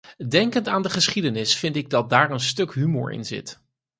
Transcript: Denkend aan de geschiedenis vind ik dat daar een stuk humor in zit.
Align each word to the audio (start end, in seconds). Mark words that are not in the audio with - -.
Denkend 0.27 0.67
aan 0.67 0.81
de 0.81 0.89
geschiedenis 0.89 1.55
vind 1.55 1.75
ik 1.75 1.89
dat 1.89 2.09
daar 2.09 2.31
een 2.31 2.39
stuk 2.39 2.73
humor 2.73 3.11
in 3.11 3.25
zit. 3.25 3.61